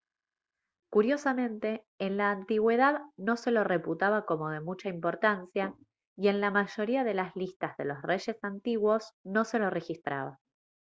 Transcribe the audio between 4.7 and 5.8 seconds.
importancia